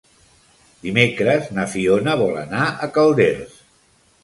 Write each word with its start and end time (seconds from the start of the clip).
Dimecres 0.85 1.51
na 1.59 1.67
Fiona 1.75 2.17
vol 2.23 2.41
anar 2.47 2.65
a 2.71 2.91
Calders. 2.99 3.57